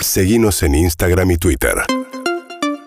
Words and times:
Seguimos 0.00 0.62
en 0.62 0.76
Instagram 0.76 1.32
y 1.32 1.36
Twitter. 1.38 1.74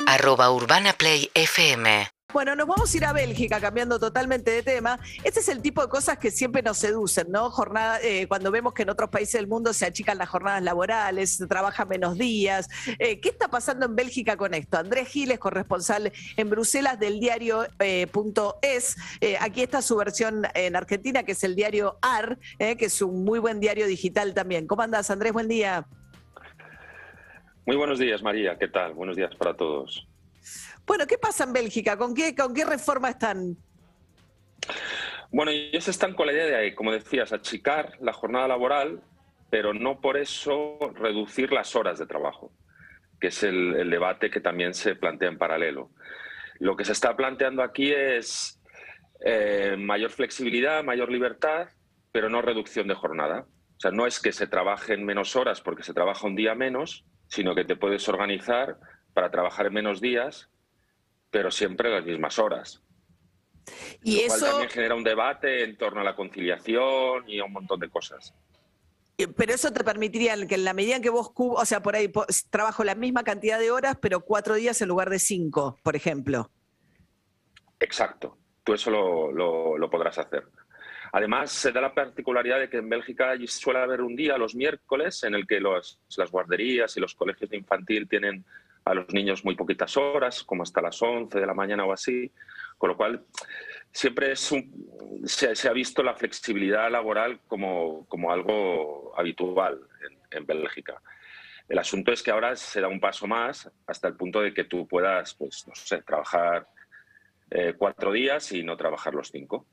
Arroba 0.08 0.52
Urbana 0.52 0.94
Play 0.94 1.30
FM. 1.34 2.08
Bueno, 2.32 2.56
nos 2.56 2.66
vamos 2.66 2.94
a 2.94 2.98
ir 2.98 3.04
a 3.04 3.12
Bélgica, 3.12 3.60
cambiando 3.60 4.00
totalmente 4.00 4.52
de 4.52 4.64
tema. 4.64 4.98
Este 5.24 5.42
es 5.42 5.50
el 5.50 5.62
tipo 5.62 5.82
de 5.82 5.90
cosas 5.90 6.18
que 6.18 6.32
siempre 6.32 6.62
nos 6.62 6.78
seducen, 6.78 7.30
¿no? 7.30 7.52
Jornada, 7.52 8.00
eh, 8.02 8.28
cuando 8.30 8.50
vemos 8.52 8.74
que 8.74 8.84
en 8.84 8.90
otros 8.90 9.10
países 9.10 9.34
del 9.34 9.48
mundo 9.48 9.74
se 9.74 9.86
achican 9.86 10.18
las 10.18 10.30
jornadas 10.30 10.64
laborales, 10.64 11.36
se 11.36 11.48
trabaja 11.48 11.84
menos 11.84 12.18
días. 12.18 12.70
Eh, 13.00 13.20
¿Qué 13.20 13.30
está 13.30 13.50
pasando 13.50 13.86
en 13.86 13.96
Bélgica 13.98 14.38
con 14.38 14.54
esto? 14.54 14.78
Andrés 14.78 15.10
Giles, 15.10 15.40
corresponsal 15.40 16.14
en 16.38 16.50
Bruselas 16.50 16.98
del 16.98 17.20
diario 17.20 17.68
eh, 17.80 18.08
.es. 18.62 18.96
aquí 19.42 19.62
está 19.62 19.82
su 19.82 19.98
versión 19.98 20.48
en 20.54 20.78
Argentina, 20.78 21.24
que 21.24 21.34
es 21.34 21.44
el 21.44 21.56
diario 21.56 21.98
AR, 22.02 22.40
que 22.58 22.86
es 22.86 23.02
un 23.02 23.26
muy 23.26 23.40
buen 23.40 23.60
diario 23.60 23.86
digital 23.86 24.34
también. 24.34 24.68
¿Cómo 24.68 24.84
andas, 24.84 25.12
Andrés? 25.12 25.34
Buen 25.34 25.50
día. 25.50 25.86
Muy 27.66 27.76
buenos 27.76 28.00
días, 28.00 28.24
María. 28.24 28.58
¿Qué 28.58 28.68
tal? 28.68 28.94
Buenos 28.94 29.16
días 29.16 29.36
para 29.36 29.56
todos. 29.56 30.08
Bueno, 30.86 31.06
¿qué 31.06 31.18
pasa 31.18 31.44
en 31.44 31.54
Bélgica? 31.54 31.96
¿Con 31.96 32.16
qué, 32.16 32.36
con 32.36 32.54
qué 32.54 32.66
reforma 32.66 33.10
están? 33.10 33.56
Bueno, 35.32 35.52
ellos 35.52 35.88
están 35.88 36.14
con 36.16 36.26
la 36.26 36.34
idea 36.34 36.58
de, 36.58 36.74
como 36.74 36.92
decías, 36.92 37.32
achicar 37.32 37.94
la 38.02 38.14
jornada 38.14 38.48
laboral, 38.48 39.02
pero 39.52 39.74
no 39.74 40.02
por 40.02 40.18
eso 40.18 40.78
reducir 40.96 41.52
las 41.52 41.76
horas 41.76 42.00
de 42.00 42.08
trabajo, 42.08 42.52
que 43.20 43.28
es 43.28 43.44
el, 43.44 43.90
debate 43.90 44.32
que 44.32 44.42
también 44.42 44.74
se 44.74 44.96
plantea 44.96 45.30
en 45.30 45.38
paralelo. 45.38 45.92
Lo 46.60 46.76
que 46.76 46.84
se 46.84 46.94
está 46.94 47.16
planteando 47.16 47.62
aquí 47.62 47.92
es 47.94 48.60
eh, 49.24 49.76
mayor 49.78 50.10
flexibilidad, 50.10 50.84
mayor 50.84 51.12
libertad, 51.12 51.70
pero 52.12 52.28
no 52.28 52.42
reducción 52.42 52.88
de 52.88 52.96
jornada. 52.96 53.46
O 53.78 53.80
sea, 53.80 53.92
no 53.92 54.08
es 54.08 54.20
que 54.20 54.32
se 54.32 54.48
trabajen 54.48 55.06
menos 55.06 55.36
horas 55.36 55.62
porque 55.62 55.84
se 55.84 55.94
trabaja 55.94 56.28
un 56.28 56.36
día 56.36 56.56
menos, 56.56 57.06
sino 57.32 57.56
que 57.56 57.66
te 57.66 57.76
puedes 57.76 58.08
organizar 58.08 58.78
para 59.16 59.32
trabajar 59.32 59.66
en 59.66 59.74
menos 59.74 60.00
días 60.00 60.52
pero 61.32 61.50
siempre 61.50 61.90
las 61.90 62.06
mismas 62.06 62.38
horas. 62.38 62.84
Y 64.04 64.20
eso 64.20 64.46
también 64.46 64.70
genera 64.70 64.96
un 64.96 65.04
debate 65.04 65.64
en 65.64 65.78
torno 65.78 66.02
a 66.02 66.04
la 66.04 66.16
conciliación 66.16 67.28
y 67.28 67.40
a 67.40 67.46
un 67.46 67.54
montón 67.54 67.80
de 67.80 67.90
cosas. 67.90 68.34
Pero 69.16 69.54
eso 69.54 69.72
te 69.72 69.84
permitiría 69.84 70.36
que 70.46 70.56
en 70.56 70.64
la 70.64 70.74
medida 70.74 70.96
en 70.96 71.02
que 71.02 71.10
vos, 71.10 71.32
o 71.36 71.66
sea, 71.66 71.82
por 71.82 71.96
ahí 71.96 72.12
trabajo 72.50 72.84
la 72.84 72.96
misma 72.96 73.24
cantidad 73.24 73.60
de 73.60 73.72
horas, 73.72 73.98
pero 74.02 74.22
cuatro 74.22 74.56
días 74.56 74.82
en 74.82 74.90
lugar 74.90 75.10
de 75.10 75.20
cinco, 75.20 75.78
por 75.84 75.96
ejemplo. 75.96 76.50
Exacto, 77.80 78.38
tú 78.64 78.74
eso 78.74 78.90
lo, 78.92 79.90
podrás 79.90 80.18
hacer. 80.18 80.48
Además, 81.14 81.52
se 81.52 81.72
da 81.72 81.82
la 81.82 81.94
particularidad 81.94 82.60
de 82.60 82.70
que 82.70 82.78
en 82.78 82.90
Bélgica 82.90 83.34
suele 83.48 83.80
haber 83.80 84.02
un 84.02 84.16
día, 84.16 84.38
los 84.38 84.56
miércoles, 84.56 85.24
en 85.24 85.36
el 85.36 85.46
que 85.46 85.60
las 85.60 86.32
guarderías 86.32 86.96
y 86.96 87.02
los 87.02 87.16
colegios 87.16 87.50
de 87.50 87.58
infantil 87.58 88.08
tienen 88.08 88.46
a 88.86 88.94
los 88.94 89.14
niños 89.14 89.44
muy 89.44 89.56
poquitas 89.56 89.96
horas, 89.98 90.44
como 90.44 90.64
hasta 90.64 90.82
las 90.82 91.02
11 91.02 91.40
de 91.40 91.46
la 91.46 91.54
mañana 91.54 91.86
o 91.86 91.92
así, 91.92 92.32
con 92.78 92.90
lo 92.90 92.98
cual 92.98 93.26
siempre 93.92 94.36
se, 94.36 95.70
ha 95.70 95.74
visto 95.74 96.02
la 96.02 96.16
flexibilidad 96.16 96.90
laboral 96.90 97.42
como, 97.48 98.06
como 98.08 98.32
algo 98.32 99.14
habitual 99.18 99.80
en, 100.32 100.46
Bélgica. 100.46 101.02
El 101.68 101.78
asunto 101.78 102.12
es 102.12 102.24
que 102.24 102.32
ahora 102.32 102.56
se 102.56 102.82
da 102.82 102.88
un 102.88 103.00
paso 103.00 103.28
más 103.28 103.70
hasta 103.86 104.08
el 104.08 104.16
punto 104.16 104.42
de 104.42 104.54
que 104.54 104.64
tú 104.64 104.88
puedas, 104.88 105.36
pues, 105.36 105.68
no 105.68 105.76
sé, 105.76 106.02
trabajar 106.04 106.68
eh, 107.50 107.76
cuatro 107.78 108.12
días 108.12 108.52
y 108.54 108.64
no 108.64 108.78
trabajar 108.78 109.14
los 109.14 109.30
cinco. 109.30 109.66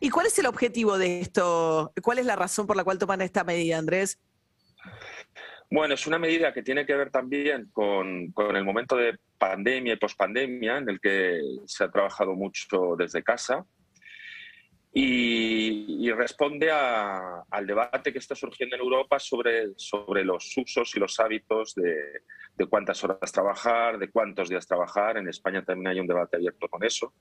¿Y 0.00 0.10
cuál 0.10 0.26
es 0.26 0.38
el 0.38 0.46
objetivo 0.46 0.98
de 0.98 1.20
esto? 1.20 1.92
¿Cuál 2.02 2.18
es 2.18 2.26
la 2.26 2.36
razón 2.36 2.66
por 2.66 2.76
la 2.76 2.84
cual 2.84 2.98
toman 2.98 3.22
esta 3.22 3.44
medida, 3.44 3.78
Andrés? 3.78 4.18
Bueno, 5.70 5.94
es 5.94 6.06
una 6.06 6.18
medida 6.18 6.52
que 6.52 6.62
tiene 6.62 6.84
que 6.84 6.94
ver 6.94 7.10
también 7.10 7.70
con, 7.72 8.34
el 8.36 8.64
momento 8.64 8.94
de 8.94 9.18
pandemia 9.38 9.94
y 9.94 9.96
pospandemia, 9.96 10.76
en 10.76 10.88
el 10.90 11.00
que 11.00 11.40
se 11.64 11.84
ha 11.84 11.90
trabajado 11.90 12.34
mucho 12.34 12.94
desde 12.98 13.22
casa. 13.22 13.64
Y, 14.92 16.10
responde 16.12 16.70
al 16.70 17.66
debate 17.66 18.12
que 18.12 18.18
está 18.18 18.34
surgiendo 18.34 18.76
en 18.76 18.82
Europa 18.82 19.18
sobre, 19.18 19.68
sobre 19.76 20.26
los 20.26 20.54
usos 20.58 20.94
y 20.94 21.00
los 21.00 21.18
hábitos 21.18 21.74
de, 21.74 22.68
cuántas 22.68 23.02
horas 23.02 23.32
trabajar, 23.32 23.98
de 23.98 24.10
cuántos 24.10 24.50
días 24.50 24.66
trabajar. 24.66 25.16
En 25.16 25.28
España 25.28 25.64
también 25.64 25.88
hay 25.88 26.00
un 26.00 26.06
debate 26.06 26.36
abierto 26.36 26.68
con 26.68 26.84
eso, 26.84 27.14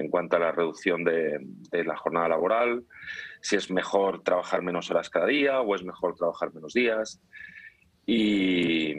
en 0.00 0.08
cuanto 0.08 0.36
a 0.36 0.40
la 0.40 0.52
reducción 0.52 1.04
de, 1.04 1.38
de 1.70 1.84
la 1.84 1.96
jornada 1.96 2.28
laboral, 2.28 2.84
si 3.42 3.56
es 3.56 3.70
mejor 3.70 4.22
trabajar 4.22 4.62
menos 4.62 4.90
horas 4.90 5.10
cada 5.10 5.26
día 5.26 5.60
o 5.60 5.74
es 5.74 5.84
mejor 5.84 6.14
trabajar 6.14 6.52
menos 6.54 6.72
días. 6.72 7.20
Y, 8.06 8.94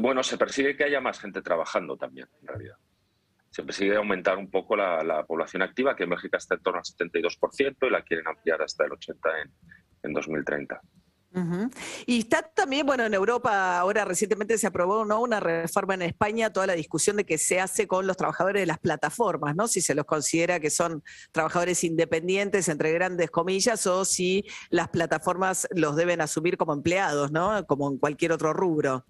bueno, 0.00 0.22
se 0.22 0.38
persigue 0.38 0.76
que 0.76 0.84
haya 0.84 1.00
más 1.00 1.20
gente 1.20 1.42
trabajando 1.42 1.96
también, 1.96 2.28
en 2.40 2.48
realidad. 2.48 2.76
Se 3.50 3.62
persigue 3.62 3.94
aumentar 3.94 4.38
un 4.38 4.50
poco 4.50 4.74
la, 4.74 5.24
población 5.26 5.62
activa, 5.62 5.94
que 5.94 6.04
en 6.04 6.10
México 6.10 6.36
está 6.36 6.54
en 6.54 6.62
torno 6.62 6.80
al 6.80 6.84
72%, 6.84 7.76
y 7.86 7.90
la 7.90 8.02
quieren 8.02 8.26
ampliar 8.26 8.62
hasta 8.62 8.84
el 8.84 8.92
80% 8.92 9.18
en, 9.44 9.52
en 10.02 10.12
2030. 10.12 10.80
Y 12.06 12.18
está 12.18 12.42
también, 12.42 12.86
bueno, 12.86 13.04
en 13.04 13.14
Europa 13.14 13.78
ahora 13.78 14.04
recientemente 14.04 14.58
se 14.58 14.66
aprobó 14.66 15.04
¿no? 15.04 15.20
una 15.20 15.40
reforma 15.40 15.94
en 15.94 16.02
España, 16.02 16.52
toda 16.52 16.66
la 16.66 16.74
discusión 16.74 17.16
de 17.16 17.24
qué 17.24 17.38
se 17.38 17.58
hace 17.58 17.86
con 17.86 18.06
los 18.06 18.16
trabajadores 18.16 18.60
de 18.60 18.66
las 18.66 18.78
plataformas, 18.78 19.56
¿no? 19.56 19.66
Si 19.66 19.80
se 19.80 19.94
los 19.94 20.04
considera 20.04 20.60
que 20.60 20.70
son 20.70 21.02
trabajadores 21.30 21.84
independientes, 21.84 22.68
entre 22.68 22.92
grandes 22.92 23.30
comillas, 23.30 23.86
o 23.86 24.04
si 24.04 24.44
las 24.70 24.88
plataformas 24.88 25.66
los 25.74 25.96
deben 25.96 26.20
asumir 26.20 26.56
como 26.56 26.74
empleados, 26.74 27.32
¿no? 27.32 27.64
Como 27.66 27.90
en 27.90 27.98
cualquier 27.98 28.32
otro 28.32 28.52
rubro. 28.52 29.04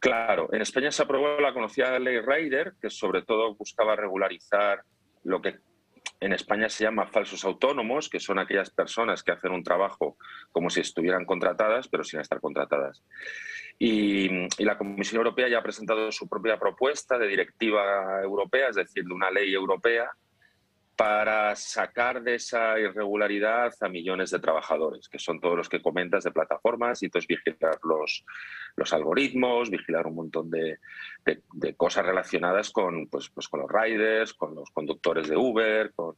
Claro, 0.00 0.52
en 0.52 0.60
España 0.60 0.90
se 0.90 1.02
aprobó 1.02 1.40
la 1.40 1.54
conocida 1.54 1.98
ley 1.98 2.20
Rider, 2.20 2.74
que 2.80 2.90
sobre 2.90 3.22
todo 3.22 3.54
buscaba 3.54 3.96
regularizar 3.96 4.82
lo 5.22 5.40
que 5.40 5.60
en 6.20 6.32
España 6.32 6.68
se 6.68 6.84
llama 6.84 7.06
falsos 7.06 7.44
autónomos, 7.44 8.08
que 8.08 8.20
son 8.20 8.38
aquellas 8.38 8.70
personas 8.70 9.22
que 9.22 9.32
hacen 9.32 9.52
un 9.52 9.62
trabajo 9.62 10.16
como 10.52 10.70
si 10.70 10.80
estuvieran 10.80 11.24
contratadas, 11.24 11.88
pero 11.88 12.04
sin 12.04 12.20
estar 12.20 12.40
contratadas. 12.40 13.02
Y, 13.78 14.28
la 14.64 14.78
Comisión 14.78 15.18
Europea 15.18 15.48
ya 15.48 15.58
ha 15.58 15.62
presentado 15.62 16.10
su 16.12 16.28
propia 16.28 16.58
propuesta 16.58 17.18
de 17.18 17.26
directiva 17.26 18.22
europea, 18.22 18.68
es 18.68 18.76
decir, 18.76 19.04
de 19.04 19.12
una 19.12 19.30
ley 19.30 19.52
europea, 19.52 20.10
para 20.96 21.56
sacar 21.56 22.22
de 22.22 22.36
esa 22.36 22.78
irregularidad 22.78 23.72
a 23.80 23.88
millones 23.88 24.30
de 24.30 24.38
trabajadores, 24.38 25.08
que 25.08 25.18
son 25.18 25.40
todos 25.40 25.56
los 25.56 25.68
que 25.68 25.82
comentas 25.82 26.24
de 26.24 26.30
plataformas, 26.30 27.02
y 27.02 27.06
entonces 27.06 27.26
vigilar 27.26 27.78
los, 27.82 28.24
los 28.76 28.92
algoritmos, 28.92 29.70
vigilar 29.70 30.06
un 30.06 30.14
montón 30.14 30.50
de, 30.50 30.78
cosas 31.76 32.06
relacionadas 32.06 32.70
con, 32.70 33.08
pues, 33.08 33.28
pues, 33.30 33.48
con 33.48 33.60
los 33.60 33.70
riders, 33.70 34.34
con 34.34 34.54
los 34.54 34.70
conductores 34.70 35.28
de 35.28 35.36
Uber, 35.36 35.92
con 35.94 36.16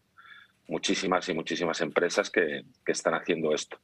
muchísimas 0.68 1.28
y 1.28 1.34
muchísimas 1.34 1.80
empresas 1.80 2.30
que, 2.30 2.64
que 2.84 2.92
están 2.92 3.14
haciendo 3.14 3.54
esto. 3.54 3.78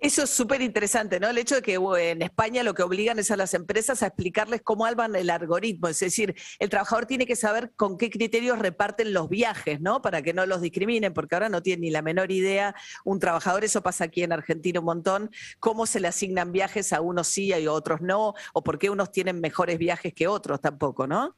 Eso 0.00 0.22
es 0.22 0.30
súper 0.30 0.62
interesante, 0.62 1.18
¿no? 1.18 1.28
El 1.28 1.38
hecho 1.38 1.56
de 1.56 1.62
que 1.62 1.74
en 1.74 2.22
España 2.22 2.62
lo 2.62 2.72
que 2.72 2.84
obligan 2.84 3.18
es 3.18 3.32
a 3.32 3.36
las 3.36 3.52
empresas 3.54 4.00
a 4.02 4.06
explicarles 4.06 4.62
cómo 4.62 4.86
alban 4.86 5.16
el 5.16 5.28
algoritmo. 5.28 5.88
Es 5.88 5.98
decir, 5.98 6.36
el 6.60 6.68
trabajador 6.68 7.06
tiene 7.06 7.26
que 7.26 7.34
saber 7.34 7.72
con 7.74 7.98
qué 7.98 8.08
criterios 8.08 8.60
reparten 8.60 9.12
los 9.12 9.28
viajes, 9.28 9.80
¿no? 9.80 10.00
Para 10.00 10.22
que 10.22 10.32
no 10.32 10.46
los 10.46 10.60
discriminen, 10.60 11.12
porque 11.12 11.34
ahora 11.34 11.48
no 11.48 11.62
tiene 11.62 11.80
ni 11.82 11.90
la 11.90 12.02
menor 12.02 12.30
idea 12.30 12.76
un 13.04 13.18
trabajador, 13.18 13.64
eso 13.64 13.82
pasa 13.82 14.04
aquí 14.04 14.22
en 14.22 14.32
Argentina 14.32 14.78
un 14.78 14.86
montón, 14.86 15.30
cómo 15.58 15.84
se 15.84 15.98
le 15.98 16.06
asignan 16.06 16.52
viajes 16.52 16.92
a 16.92 17.00
unos 17.00 17.26
sí 17.26 17.46
y 17.46 17.52
a 17.52 17.72
otros 17.72 18.00
no, 18.00 18.34
o 18.52 18.62
por 18.62 18.78
qué 18.78 18.90
unos 18.90 19.10
tienen 19.10 19.40
mejores 19.40 19.78
viajes 19.78 20.14
que 20.14 20.28
otros 20.28 20.60
tampoco, 20.60 21.08
¿no? 21.08 21.36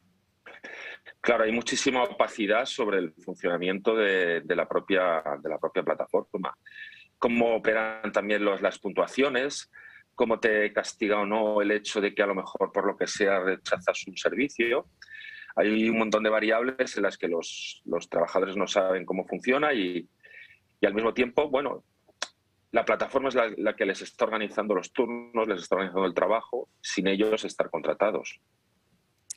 Claro, 1.23 1.45
hay 1.45 1.53
muchísima 1.53 2.03
opacidad 2.05 2.67
sobre 2.67 2.99
el 2.99 3.13
funcionamiento 3.13 3.95
de, 3.95 4.43
la, 4.49 4.69
propia, 4.69 5.23
plataforma 5.85 6.55
cómo 7.21 7.55
operan 7.55 8.11
también 8.13 8.45
las 8.45 8.79
puntuaciones, 8.79 9.71
cómo 10.15 10.41
te 10.41 10.73
castiga 10.73 11.21
o 11.21 11.27
no 11.27 11.61
el 11.61 11.71
hecho 11.71 12.01
de 12.01 12.15
que 12.15 12.23
a 12.23 12.27
lo 12.27 12.35
mejor 12.35 12.73
por 12.73 12.87
lo 12.87 12.97
que 12.97 13.07
sea 13.07 13.39
rechazas 13.39 14.07
un 14.07 14.17
servicio. 14.17 14.87
Hay 15.55 15.89
un 15.91 15.99
montón 15.99 16.23
de 16.23 16.31
variables 16.31 16.97
en 16.97 17.03
las 17.03 17.19
que 17.19 17.29
los, 17.29 17.83
los 17.85 18.09
trabajadores 18.09 18.57
no 18.57 18.67
saben 18.67 19.05
cómo 19.05 19.27
funciona 19.27 19.73
y, 19.75 20.09
y, 20.81 20.87
al 20.87 20.95
mismo 20.95 21.13
tiempo, 21.13 21.51
bueno, 21.51 21.85
la 22.73 22.85
plataforma 22.87 23.29
es 23.29 23.35
la, 23.35 23.53
la 23.57 23.77
que 23.77 23.85
les 23.85 24.01
está 24.01 24.25
organizando 24.25 24.75
los 24.75 24.91
turnos, 24.93 25.47
les 25.47 25.61
está 25.61 25.75
organizando 25.75 26.07
el 26.07 26.15
trabajo, 26.15 26.71
sin 26.81 27.07
ellos 27.07 27.45
estar 27.45 27.69
contratados. 27.69 28.41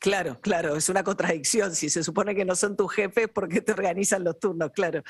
Claro, 0.04 0.38
claro, 0.42 0.76
es 0.76 0.90
una 0.90 1.02
contradicción. 1.02 1.74
Si 1.74 1.88
se 1.88 2.04
supone 2.04 2.34
que 2.34 2.44
no 2.44 2.54
son 2.54 2.76
tus 2.76 2.92
jefes, 2.92 3.26
¿por 3.26 3.48
qué 3.48 3.62
te 3.62 3.72
organizan 3.72 4.22
los 4.22 4.38
turnos? 4.38 4.70
Claro. 4.72 5.02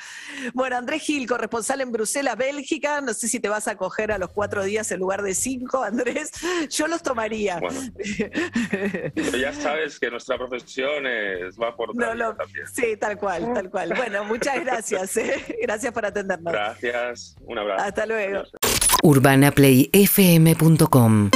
Bueno, 0.52 0.76
Andrés 0.76 1.02
Gil, 1.02 1.26
corresponsal 1.26 1.80
en 1.80 1.90
Bruselas, 1.90 2.36
Bélgica. 2.36 3.00
No 3.00 3.12
sé 3.12 3.26
si 3.26 3.40
te 3.40 3.48
vas 3.48 3.66
a 3.66 3.76
coger 3.76 4.12
a 4.12 4.18
los 4.18 4.30
cuatro 4.30 4.62
días 4.62 4.92
en 4.92 5.00
lugar 5.00 5.22
de 5.22 5.34
cinco, 5.34 5.82
Andrés. 5.82 6.30
Yo 6.70 6.86
los 6.86 7.02
tomaría. 7.02 7.58
Bueno, 7.58 7.80
ya 9.36 9.52
sabes 9.52 9.98
que 9.98 10.12
nuestra 10.12 10.38
profesión 10.38 11.08
es, 11.08 11.58
va 11.60 11.74
por 11.74 11.96
no, 11.96 12.14
no, 12.14 12.36
también. 12.36 12.64
Sí, 12.72 12.96
tal 12.96 13.18
cual, 13.18 13.52
tal 13.52 13.70
cual. 13.70 13.94
Bueno, 13.96 14.24
muchas 14.24 14.60
gracias. 14.60 15.16
¿eh? 15.16 15.58
Gracias 15.62 15.92
por 15.92 16.06
atendernos. 16.06 16.52
Gracias. 16.52 17.34
Un 17.40 17.58
abrazo. 17.58 17.84
Hasta 17.84 18.06
luego. 18.06 18.44
UrbanaPlayFM.com 19.02 21.30